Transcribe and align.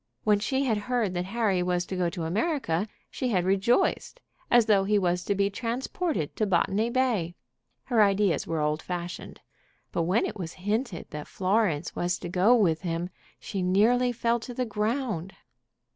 When 0.23 0.39
she 0.39 0.63
had 0.65 0.79
heard 0.89 1.13
that 1.13 1.25
Harry 1.25 1.61
was 1.61 1.85
to 1.85 1.95
go 1.95 2.09
to 2.09 2.23
America 2.23 2.87
she 3.11 3.27
had 3.29 3.43
rejoiced, 3.45 4.19
as 4.49 4.65
though 4.65 4.83
he 4.83 4.97
was 4.97 5.23
to 5.25 5.35
be 5.35 5.51
transported 5.51 6.35
to 6.37 6.47
Botany 6.47 6.89
Bay. 6.89 7.35
Her 7.83 8.01
ideas 8.01 8.47
were 8.47 8.61
old 8.61 8.81
fashioned. 8.81 9.41
But 9.91 10.01
when 10.09 10.25
it 10.25 10.37
was 10.39 10.53
hinted 10.53 11.05
that 11.11 11.27
Florence 11.27 11.95
was 11.95 12.17
to 12.17 12.29
go 12.29 12.55
with 12.55 12.81
him 12.81 13.11
she 13.39 13.61
nearly 13.61 14.11
fell 14.11 14.39
to 14.39 14.55
the 14.55 14.65
ground. 14.65 15.35